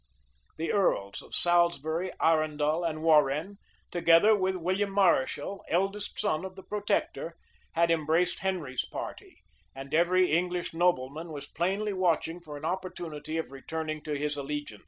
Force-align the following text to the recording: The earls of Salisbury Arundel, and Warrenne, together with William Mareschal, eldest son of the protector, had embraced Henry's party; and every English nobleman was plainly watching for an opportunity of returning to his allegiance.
The 0.57 0.71
earls 0.73 1.21
of 1.21 1.35
Salisbury 1.35 2.09
Arundel, 2.19 2.83
and 2.83 3.03
Warrenne, 3.03 3.57
together 3.91 4.35
with 4.35 4.55
William 4.55 4.89
Mareschal, 4.89 5.61
eldest 5.69 6.19
son 6.19 6.43
of 6.43 6.55
the 6.55 6.63
protector, 6.63 7.35
had 7.73 7.91
embraced 7.91 8.39
Henry's 8.39 8.83
party; 8.83 9.43
and 9.75 9.93
every 9.93 10.31
English 10.31 10.73
nobleman 10.73 11.31
was 11.31 11.45
plainly 11.45 11.93
watching 11.93 12.39
for 12.41 12.57
an 12.57 12.65
opportunity 12.65 13.37
of 13.37 13.51
returning 13.51 14.01
to 14.01 14.17
his 14.17 14.35
allegiance. 14.37 14.79